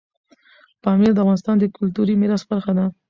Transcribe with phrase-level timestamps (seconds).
[0.83, 2.85] پامیر د افغانستان د کلتوري میراث برخه ده.